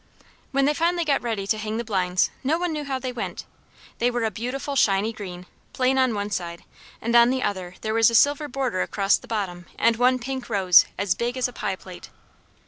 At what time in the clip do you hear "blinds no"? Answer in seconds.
1.83-2.57